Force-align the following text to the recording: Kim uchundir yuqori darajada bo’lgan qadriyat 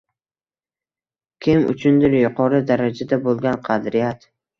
Kim 1.45 1.67
uchundir 1.73 2.15
yuqori 2.19 2.61
darajada 2.71 3.21
bo’lgan 3.27 3.61
qadriyat 3.69 4.27